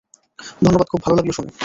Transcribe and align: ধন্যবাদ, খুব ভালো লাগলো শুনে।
ধন্যবাদ, 0.61 0.87
খুব 0.87 1.01
ভালো 1.03 1.15
লাগলো 1.15 1.33
শুনে। 1.33 1.51